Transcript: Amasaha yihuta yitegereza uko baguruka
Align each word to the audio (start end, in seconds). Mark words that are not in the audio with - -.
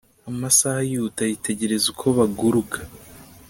Amasaha 0.29 0.79
yihuta 0.89 1.21
yitegereza 1.29 1.85
uko 1.93 2.05
baguruka 2.17 2.77